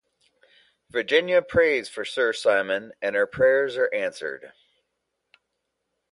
Virginia 0.89 1.43
prays 1.43 1.87
for 1.87 2.03
Sir 2.03 2.33
Simon, 2.33 2.91
and 3.03 3.15
her 3.15 3.27
prayers 3.27 3.77
are 3.77 3.93
answered. 3.93 4.51